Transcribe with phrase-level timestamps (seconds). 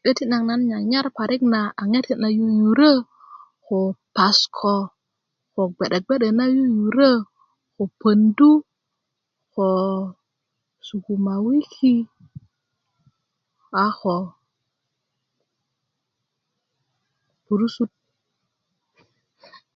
[0.00, 2.92] 'deti naŋ nan nyanyar parik na a ŋete na yuyurö
[3.64, 3.78] ko
[4.16, 4.74] pasiko
[5.52, 7.12] ko bge'de bge'de na yurö
[7.74, 8.50] ko pondu
[9.52, 9.66] ko
[10.86, 11.94] sukumawiki
[13.84, 14.16] a ko
[17.44, 17.90] burusut